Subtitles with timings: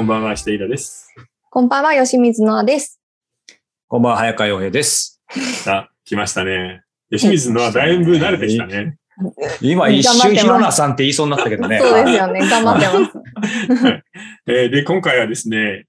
[0.00, 1.14] こんばんは、下井です。
[1.50, 3.02] こんばんは、吉水のあです。
[3.86, 5.20] こんばんは、早川洋平です。
[5.68, 6.80] あ、来ましたね。
[7.10, 8.96] 吉水のはだいぶ慣れてきたね。
[9.60, 11.80] 今一瞬、ひろなさんって言いそうになったけどね。
[11.80, 12.40] そうですよね。
[12.48, 14.02] 頑張ってます。
[14.48, 15.84] えーで、今回はですね、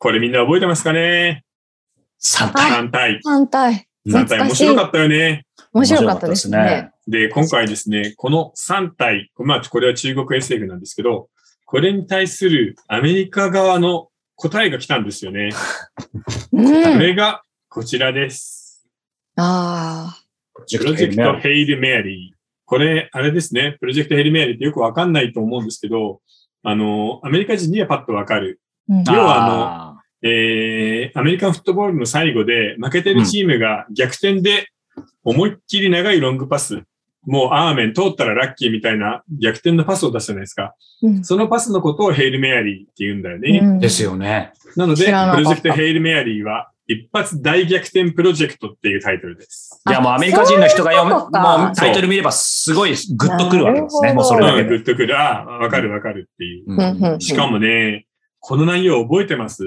[0.00, 1.44] これみんな覚えてますかね
[2.20, 2.80] ？3体。
[2.80, 3.20] ?3 体。
[3.22, 3.86] 反対。
[4.08, 5.46] 3体面白かったよね。
[5.72, 6.90] 面白かったですね。
[7.06, 11.28] で、今回ですね、この3体、まあ、これは中国 SF なんですけど、
[11.72, 15.48] これに対するアメリカ側の答えが来たんですよね。
[16.52, 16.66] うん。
[16.66, 18.86] これがこちらです。
[19.36, 20.18] あ
[20.68, 22.36] プロプロジェクトヘイル・メアリー。
[22.66, 23.78] これ、あれですね。
[23.80, 26.20] プロジェクトヘイル・メアリーってよくわかんないと思うんですけど、
[26.62, 28.60] あの、アメリカ人にはパッとわかる。
[28.90, 28.92] あ。
[28.92, 34.68] うん要はあえー、アメリカンフットボールの最後で負けてるチームが逆転で
[35.24, 36.82] 思いっきり長いロングパス、
[37.24, 40.74] もうアーメン通ったらラッキーみたいな逆転のパスを出すじゃないですか。
[41.02, 43.78] うんそのパスのことをヘイル・メアリーって言うんだよね。
[43.80, 44.52] ですよね。
[44.76, 49.82] なので、プロジェクトヘイル・メアリーは一発大逆転プロジェクトっていうタイトルです。
[49.88, 54.12] いや、もうアメリカ人の人が読む、そういうもうタイトル見ればすごいグッとくるわけですね。
[54.12, 54.76] もうそれだけで。
[54.76, 55.18] ッとくる。
[55.18, 56.64] ああ、わかるわかるっていう。
[56.66, 58.06] うんしかもね、
[58.40, 59.64] この内容覚えてます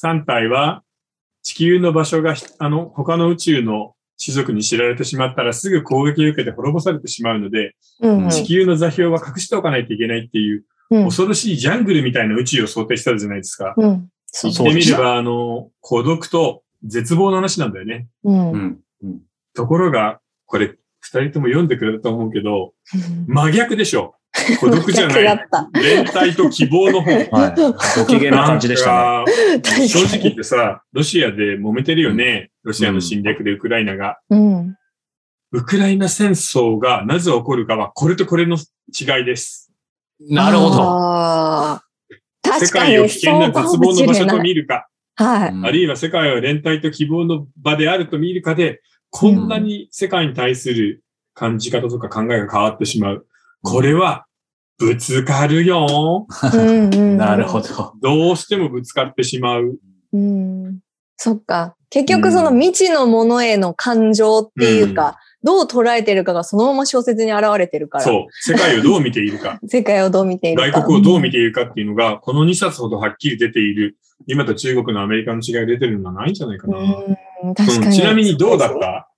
[0.00, 0.82] ?3 体は
[1.42, 13.74] 地球の場所があの他の宇宙の種族に知られてしまったらすぐ攻撃を受けて滅ぼされてしまうので、うんうん地球の座標は隠しておかないといけないっていう、うん恐ろしいジャングルみたいな宇宙を想定したじゃないですか。
[13.76, 14.08] うん。
[14.26, 18.06] そう言ってみれば、あの、孤独と絶望の話なんだよね。
[18.22, 18.34] うん。
[18.34, 19.20] うんうんうん
[19.54, 22.74] ところが、これ、二人とも読んでくれたと思うけど、
[23.26, 24.15] 真逆でしょ。
[24.60, 25.22] 孤独じゃない。
[25.82, 27.10] 連帯と希望の方。
[27.10, 27.54] はい。
[28.00, 29.62] ご機嫌な感じでしたね。
[29.88, 32.50] 正直言ってさ、ロシアで揉めてるよね。
[32.62, 34.18] ロシアの侵略でウクライナが。
[34.30, 34.76] うん。
[35.52, 39.72] ウクライナ戦争がなぜ起こるかは、これとこれの違いです。
[40.20, 41.80] なるほど。
[42.44, 45.54] 世確か界をに、危険な絶望の場所と見るか、はい。
[45.62, 51.02] あるいは世界を連帯と希望の場であると見るかで、こんなに世界に対する
[51.34, 53.26] 感じ方とか考えが変わってしまう。
[53.62, 54.26] これは、
[54.78, 56.26] ぶつかるよ。
[56.54, 57.94] うんうんなるほど。
[58.02, 59.78] どうしてもぶつかってしまう。
[60.12, 60.80] うん。
[61.16, 61.74] そっか。
[61.88, 68.04] 結局その未知のものへの感情っていうか、どう捉えてるかがそのまま小説に現れてるから。
[68.04, 68.26] そう。
[68.32, 69.58] 世界をどう見ているか。
[69.66, 70.68] 世界をどう見ているか。
[70.70, 76.78] 外国をどう見ているかっていうのが、この2冊ほどはっきり出ている、今と中国のアメリカの違いが出てるのはないんじゃないかな。
[76.78, 77.86] うん、確かに。
[77.86, 79.08] うんちなみにどうだった？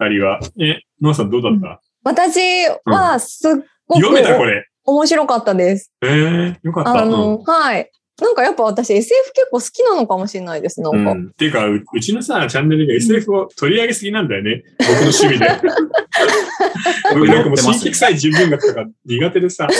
[0.00, 0.40] 二人は。
[0.60, 2.40] え、ノアさんどうだった、私
[2.84, 3.52] はすっ
[3.86, 4.64] ごく読めたこれ。
[4.88, 5.92] 面白かったです。
[6.02, 7.02] えー、よかった。
[7.02, 7.90] あの、はい。
[8.20, 10.80] なんかやっぱ私 SF 結構好きなのかもしれないです。
[10.80, 11.04] なうんん。
[11.04, 11.12] か。
[11.12, 11.26] うん。
[11.28, 14.64] っていうかう、うちのさ、チャンネルが SF を取り上げすぎなんだよね。
[14.78, 15.46] 僕の趣味で。
[17.14, 19.68] 僕なんかもう新規臭い人文学とか苦手でさ。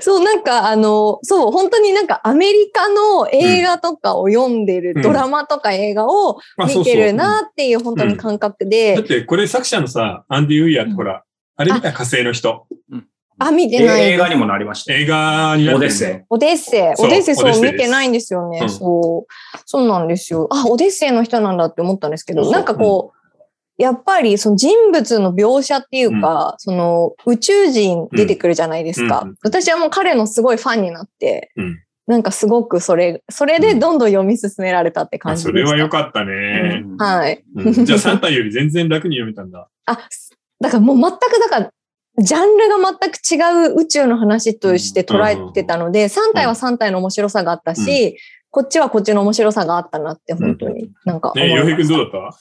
[0.00, 11.22] そう、なんかあの、そう、本当になんかアメリカの映画とかを読んでる、うんドラマとか映画をあ見てるなっていう本当に感覚だっで、てこれ作者のさ、アンディ・ウィアってうんほら、
[11.56, 12.66] あれ見た火星の人。
[13.38, 14.02] あ、見てない。
[14.12, 14.94] 映画にもなりました。
[14.94, 16.24] 映画にオデッセイ。
[16.30, 16.80] オデッセイ。
[16.98, 19.58] オデッセイそう見てないんですよね、うんそう。
[19.66, 20.48] そうなんですよ。
[20.50, 23.16] あ、オデッセイの人なんだって思ったんですけど、なんかこう、
[23.78, 29.28] やっぱりその人物の描写っていうか、その宇宙人出てくるじゃないですか。
[29.42, 35.58] 私はもう彼のすごいファンになって、うんなんかすごくそれ、それでどんどん読み進められたって感じでした。
[35.58, 36.84] れは良かったね。
[36.84, 37.42] うんはい。
[37.56, 39.68] うんじゃあ3体より全然楽に読めたんだ。
[39.86, 39.98] あ、
[40.60, 41.70] だからもう全く、だから、
[42.18, 48.16] ジャンルが全く違う宇宙の話として捉えてたので、3体は3体の面白さがあったし、
[48.50, 51.88] こっちはこっちの面白さがあったなって、本当になんか思ね、洋平君。
[51.88, 52.38] どうだった？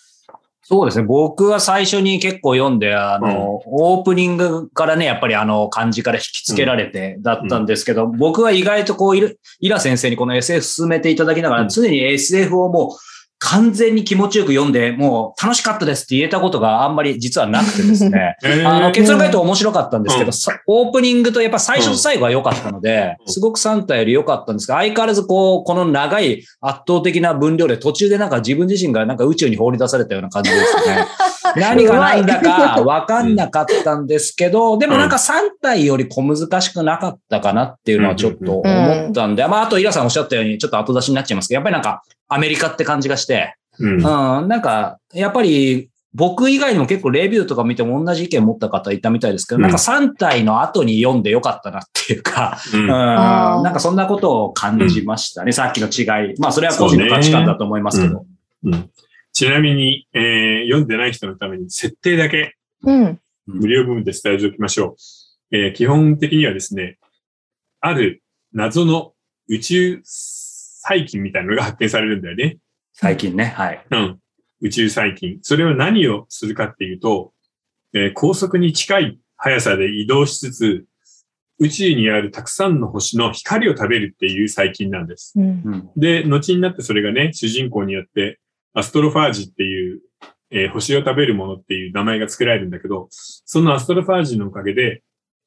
[0.68, 1.04] そうですね。
[1.04, 11.70] 僕は最初に結構読んで、あの、オープニングからね、やっぱりあの漢字から引き付けられてだったんですけど、僕は意外とこう、イライラ先生にこの SF 進めていただきながら、うん。
[11.70, 12.98] 常に SF をもう
[13.40, 18.38] 完全に気持ちよく読んで、もう楽しかったですって言えたことがあんまり実はなくてですね。
[18.44, 31.06] えーあの、結論から言うと面白かったんですけど、うんさオープニングとやっぱ最初と最後は良かったので、うんすごくサンタより良かったんですが、相変わらずこう、この長い圧倒的な分量で途中でなんか自分自身がなんか宇宙に放り出されたような感じですね。
[31.56, 43.94] 何が何だか分かんなかったんですけど、でもなんか3体より小難しくなかったかなっていうのはちょっと思ったんで、まああとイラさんおっしゃったようにちょっと後出しになっちゃいますけど、やっぱりなんかアメリカって感じがして、うん。
[43.96, 49.62] うん、なんか、やっぱり、僕以外にも結構レビューとか見ても同じ意見持った方いたみたいですけど、うん。
[49.64, 52.88] なんか3体の後に読んでよかったなっていうか、ううん。
[52.88, 55.52] なんかそんなことを感じましたね。
[55.52, 56.40] さっきの違い。
[56.40, 58.26] まあそれは個人の価値観だと思いますけど。
[58.64, 58.90] うん
[59.36, 63.20] ちなみに、えー読んでない人のために設定だけうん。
[63.46, 64.96] 無料部分で伝えておきましょ
[65.52, 65.56] う。
[65.56, 66.98] えー基本的にはですね、
[67.82, 68.24] ある
[68.54, 69.12] 謎の
[69.50, 72.60] 宇宙細菌みたいなのが発見されるんだよね。
[72.94, 73.54] 最近ね。
[73.58, 73.86] はい。
[73.92, 74.20] うん。
[74.62, 75.40] 宇宙細菌。
[75.42, 77.34] それは何をするかっていうと、
[77.94, 80.86] えー高速に近い速さで移動しつつ、
[81.60, 85.34] 宇宙にあるたくさんの星の光を食べるっていう細菌なんです。
[85.36, 85.90] うんうん。
[85.98, 88.40] で、後になってそれがね、主人公によって、
[88.76, 90.02] アストロファージっていう、
[90.52, 95.02] えー星を食べるものっていう名前が付けられるんだけど、そのアストロファージのおかげで、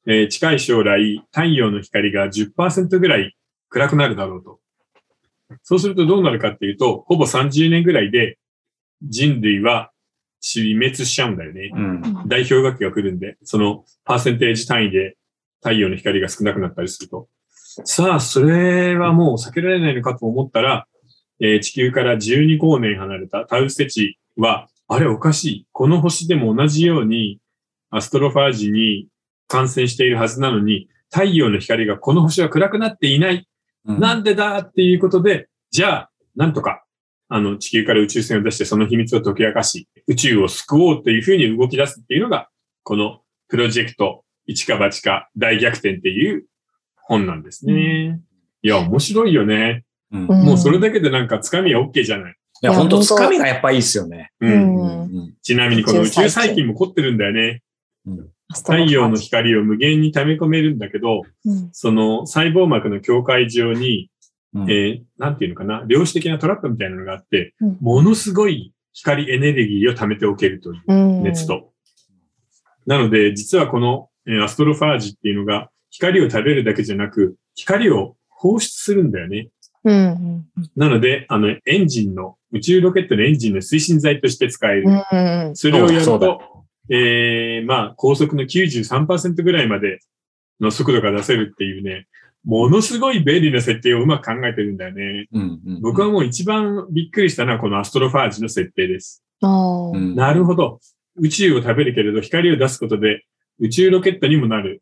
[0.07, 3.35] えー近い将来、太陽の光が10%ぐらい
[3.69, 4.59] 暗くなるだろうと。
[5.63, 8.37] そうするとどうなるかっていうと、ほぼ30年ぐらいで
[9.01, 9.91] 人類は
[10.41, 11.71] 死滅しちゃうんだよね。
[11.73, 12.01] うん。
[12.27, 15.17] 代表学期が来るんで、そのパーセンテージ単位で
[15.61, 17.27] 太陽の光が少なくなったりすると。
[17.85, 20.87] さあ、それはもう避けられないのかと思ったら、
[21.39, 25.67] えー地球から12光年離れたタウステチは、あれおかしい。
[25.71, 27.39] この星でも同じように
[27.91, 29.07] アストロファージに
[29.47, 33.47] 感染しているはずなのに、太陽の光がこの星は暗くなっていない。
[33.85, 36.83] なんでだっていうことで、じゃあ、なんとか、
[37.27, 42.49] あの、地球から宇宙船を出してその秘密を解き明かし、宇宙を救おうっていうふうに動き出すっていうのが、
[42.83, 46.45] このプロジェクト、一か八か大逆転っていう
[46.95, 47.73] 本なんですね。
[48.61, 49.83] いや、面白いよね。
[50.11, 50.27] うん。
[50.27, 52.35] うんもうそれだけでなんかつかみは OK じゃない。
[52.61, 54.31] いや、いや本当本当つかみがやっぱいいっすよね。
[54.39, 54.47] う。
[54.47, 55.33] うんんうん。
[55.41, 57.61] ちなみにこの宇宙細菌も凝ってるんだよね。
[58.53, 64.09] 太陽の光を無限に溜め込めるんだけど、うんその細胞膜の境界上に、
[64.53, 71.71] うんえーなんていうのかな、量子的なトラップみたいなのがあって、うんものすごい光エネルギーを溜めておけるといううん熱と。
[72.87, 79.49] なので、実はこの、えーアストロファージっていうのが、光を食べるだけじゃなく、光を放出するんだよね。
[79.83, 80.45] うん
[80.75, 84.83] なので、あの、エンジンの、宇宙ロケットのエンジンの推進剤として使える。
[84.87, 86.41] うんうんそれをやると、
[86.89, 89.99] えー、まあ、高速の93%ぐらいまで
[90.59, 92.07] の速度が出せるっていうね、
[92.43, 95.27] ものすごい便利な設定をうまく考えてるんだよね。
[95.33, 95.59] うん。
[95.65, 99.23] うん僕はもう一番びっくりしたのはこのアストロファージの設定です。
[100.15, 100.79] なるほど。
[101.17, 103.23] 宇宙を食べるけれど光を出すことで
[103.59, 104.81] 宇宙ロケットにもなる。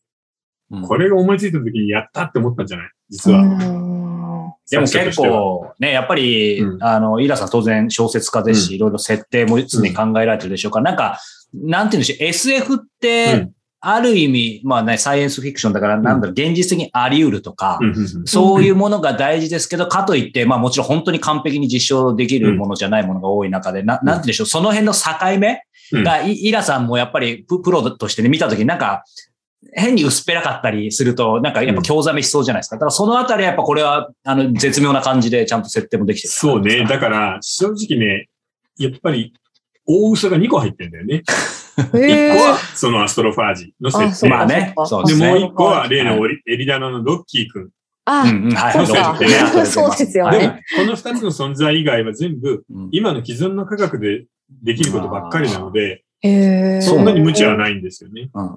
[0.72, 2.90] うんこれが思いついた時にやったって思ったんじゃない？
[3.10, 4.07] 実は。
[4.48, 6.84] うんでも結構、ね、やっぱり、うん。
[6.84, 8.76] あの、イラさん当然小説家ですし、うん。
[8.76, 11.20] いろいろ設定も常に考えられてるでしょうから、なんか、
[11.54, 18.08] なんていうんでしょう、SF っうてん、ある意味、まあね、サイエンスフィクションだから、なんだろう、現実的にあり得るとか、うんうんうん。
[18.26, 25.00] そういうものが大事ですけど、かといって、まあもちろん本当に完璧に実証できるものじゃないものが多い中で、ななんて言うんでしょう、その辺の境
[25.40, 25.62] 目
[26.04, 29.04] が、いイラさんもやっぱりププロとしてね、見たときになんか、
[29.74, 32.76] 変に薄っぺらかったりすると、なんかやっぱ興ざめしそうじゃないですか。
[32.76, 36.34] だからそのあたりはやっぱこれは、あの、絶妙な感じでちゃんと設定もできてる。
[36.34, 36.86] そうね。
[36.86, 38.30] だから、正直ね、
[38.78, 39.34] やっぱり、
[39.86, 41.24] 大嘘が2個入ってんだよね。
[41.78, 44.30] 1へー個は、そのアストロファージの設定。
[44.30, 47.70] まあねそううでで、すねもう1個は、例のはオリエリダナのロッキー君。
[48.06, 48.74] あうんうん、はい。
[49.66, 54.26] そうですよねでもはい、この2つの存在以外は全部、うん今の既存の科学で
[54.64, 58.30] できることばっかりなので、そんなに無知はないんですよね。
[58.34, 58.48] だか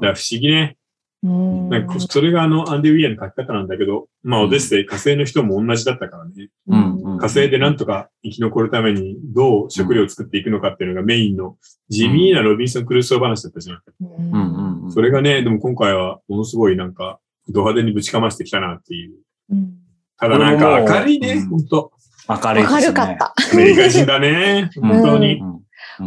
[0.00, 0.76] ら不思議ね。
[1.22, 1.68] うん。
[1.68, 6.48] なんかそれがあの、アンディ・ウィアの書き方なんだけど、まあ、オデッセイ、火星の人も同じだったからね。
[6.66, 11.56] 火星でなんとか生き残るためにどう食料を作っていくのかっていうのがメインの
[11.88, 14.90] 地味なロビンソン・クルーソー話だったじゃん。
[14.90, 19.14] それがね、でも今回はものすごいなんか、ド派手にぶちかましてきたなっていう。
[19.50, 19.74] うん。
[20.18, 21.48] ただなんか明るいね、うん。
[21.48, 21.92] 本当
[22.28, 22.62] 明るい。
[22.64, 22.68] ね。
[22.70, 23.34] 明るかった。
[23.52, 24.70] アメリカ人だね。
[24.76, 25.42] うん本当に。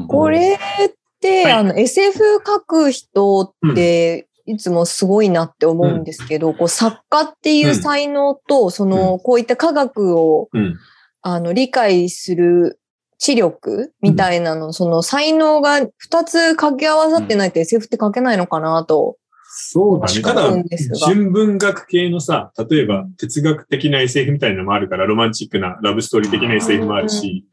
[0.08, 1.54] これって、はい。
[1.54, 10.76] あの、SF 書く人って、いつもすごいなって思うんですけど、こう作家っていう才能と、その、こういった科学を、うん。
[11.22, 12.80] あの、理解する
[13.18, 19.18] 知力みたいなの、その才能が二つ掛け合わさってないと SF って書けないのかなと。
[19.58, 20.22] そうだね。
[20.22, 20.52] ただ
[21.08, 27.46] 純文学系のさ、例えば哲学的な SF みたいなのもあるから、ロマンチックなラブストーリー的な SF もあるし、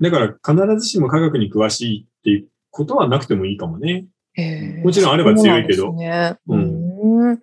[0.00, 0.26] だから
[0.66, 4.06] 必ずしも科学に詳しいっていうことはなくてもいいかもね。
[4.84, 6.36] もちろんあれば強いけどね。
[6.46, 7.40] ううん。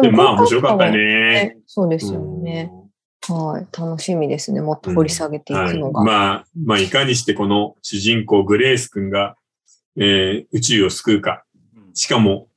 [0.00, 0.96] でもまあ面白かったね。
[0.96, 1.58] ね。
[1.66, 2.70] そうですよね。
[3.28, 3.66] はい。
[3.76, 4.60] 楽しみですね。
[4.60, 5.72] もっと掘り下げていはい。
[5.72, 6.04] くのが。
[6.04, 9.36] まあ、まあ、いかにしてこの主人公グレース君が、
[9.96, 11.44] えー宇宙を救うか。
[11.94, 12.48] しかも、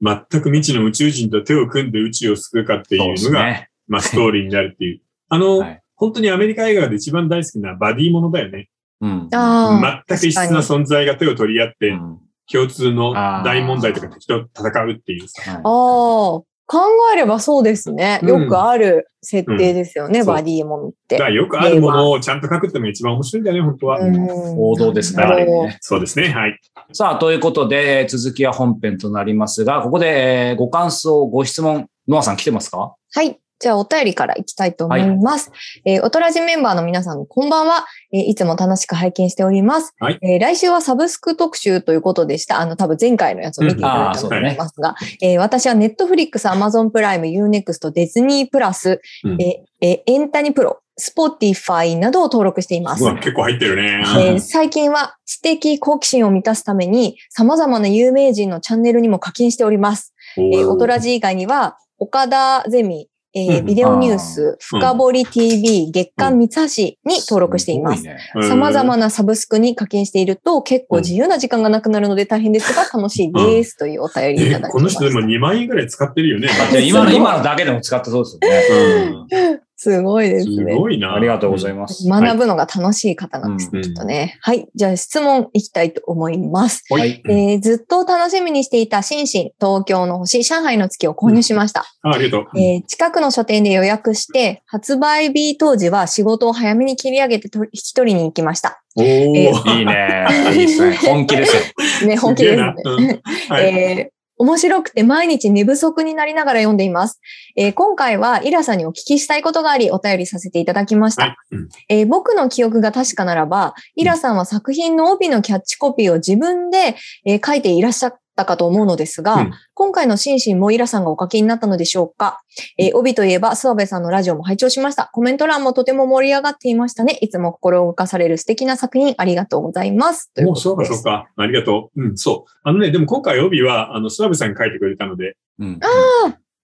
[0.00, 3.70] 全く未知の宇宙人と手を組んで宇宙を救うかっていうのが、ね。
[3.86, 5.00] まあ、ストーリーになるっていう。
[5.28, 8.68] あの、はい本当にアメリカ映画で一番大好きなバディものだよね。
[9.00, 10.04] うんああ。
[10.08, 12.18] 全く異質な存在が手を取り合って、うん
[12.50, 15.50] 共通の大問題とか敵と戦うっていうさ。
[15.50, 16.42] はいああ。
[16.70, 16.78] 考
[17.14, 18.20] えればそうですね。
[18.22, 21.16] うんよくある設定ですよね、うんバディものって。
[21.16, 24.00] だからよくあるものをちゃんと書くってのが一番面白いんだよね、本当は。
[24.00, 24.28] うん
[24.58, 25.26] 王道ですね。
[25.26, 26.58] ねそうですね、はい。
[26.94, 32.94] さあ、ということで、えー続きは本編となりますが、ここで、えーご感想、ご質問、ノアさん来てますか？
[33.12, 33.38] はい。
[33.60, 35.50] じゃあお便りからいきたいと思います。
[35.84, 37.86] えー、おとらじメンバーの皆さん、こんばんは。
[38.12, 39.94] えーいつも楽しく拝見しております。
[39.98, 42.60] はいえー来週はサブスク特集ということでした。
[42.60, 53.06] あの、多分前回のやつを見ていただいたと思いますが、えー私はネットフリックス、アマゾンプライム、ユーネクスト、ディズニープラス、うんえーえーエンタニプロ、スポティファイなどを登録していますう。
[53.06, 54.04] わ結構入ってるね。
[54.18, 60.14] えー最近は知的好奇心を満たすために様々な有名人のチャンネルにも課金しております。
[60.36, 63.66] おえー、おとらじ以外には、岡田ゼミ、えーうん。
[63.66, 66.64] ビデオニュース、深掘り TV、月刊三橋
[67.04, 68.04] に登録しています。
[68.48, 74.68] 様々なサブスクに課金していると結構自由な時間がなくなるので大変ですが楽しいですというお便りいただきました。
[74.68, 76.48] えこの人でも2万円ぐらい使ってるよね。
[76.84, 79.57] 今の、今のだけでも使ったそうですよね。
[79.86, 80.74] うんすごいですすね。
[80.74, 81.14] ごいな。
[81.14, 82.04] ありがとうございます。
[82.08, 84.36] 学ぶのが楽しい方なんですね、うんきっとね。
[84.42, 84.66] はい。
[84.74, 86.82] じゃあ質問いきたいと思います。
[86.90, 87.22] ははいい。
[87.22, 91.84] うんえーずっと楽しみにしていたシンシン、東京の星、上海の月を購入しました。
[92.02, 92.58] あありがとう。
[92.58, 98.82] えー近くの書店で予約して、発売日当時は仕事を早めに切り上げてと引き取りに行きました。
[98.96, 100.26] おお、えいいね。
[100.54, 100.96] いいですね。
[100.96, 101.62] 本気ですよ。
[102.08, 103.20] ね、本気ですね。
[103.48, 103.64] はい。
[103.72, 107.20] えー面白くて毎日寝不足になりながら読んでいます。
[107.56, 111.22] えー今回はイラさんにお聞きしたいことがあり、お便りさせていただきました。
[111.22, 122.42] はいうんえー僕の記憶が確かならば、イラさんは作品の帯のキャッチコピーを自分で、えー書いていらっしゃったかと思うのですが、うん今回の心身もイラさんがお書きになったのでしょうか、
[122.78, 125.08] えー帯といえば、諏訪部さんのラジオも拝聴しました。
[125.12, 127.18] コメント欄もとても盛り上がっていましたね。
[127.20, 130.32] いつも心を動かされる素敵な作品ありがとうございます。
[130.34, 131.02] というもうそうか、ことです。
[131.02, 131.28] そうか。
[131.36, 132.02] ありがとう。
[132.02, 132.52] うん、そう。
[132.64, 135.80] あのね、でも今回帯は、あの、諏訪部さんが書いてくれたので、うん。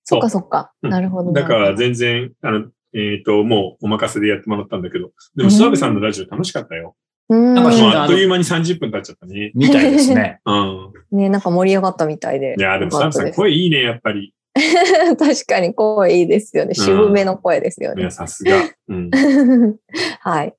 [0.04, 0.72] そっかそっか。
[0.82, 1.32] うんなるほど。
[1.32, 6.94] だから全然、あの、えっ、と、もうお任せでやってもらったんだけど、でも諏訪部さんのラジオ楽しかったよ。
[7.28, 9.50] うん、なんかあっという間に30分経っちゃったね。
[9.54, 10.40] みたいですね。
[10.46, 10.92] うん。
[11.12, 12.60] ね、なんか盛り上がったみたいでい。
[12.60, 14.34] や、でもよかったです澤部さん声いいね、やっぱり。
[15.18, 16.74] 確かに声いいですよね。
[16.74, 18.10] 渋めの声ですよねいや、。
[18.10, 18.56] さすが。
[18.88, 19.10] うん。
[20.20, 20.54] はい。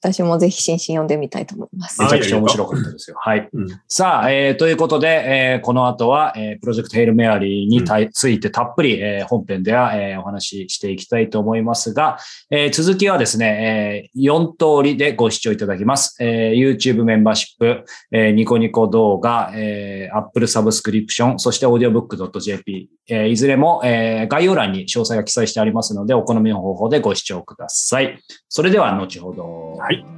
[0.00, 2.00] 私もぜひ新進読んでみたいと思います。
[2.00, 3.16] めちゃくちゃ面白かったですよ。
[3.18, 3.48] はい。
[3.52, 12.18] うんさあ、えーということで、えーこの後は、えープロジェクトヘイルメアリーにたいついてたっぷり、えー本編では、えーお話ししていきたいと思いますが、
[12.50, 16.16] えー続きはですね、え4通りでご視聴いただきます。
[16.22, 28.18] えー YouTube メンバーシップ、えーニコニコ動画、えー Apple サブスクリプション、そして audiobook.jp、えーいずれも、えー概要欄に詳細が記載してありますので、お好みの方法でご視聴ください。
[28.48, 29.76] それでは後ほど。
[29.88, 30.17] はい。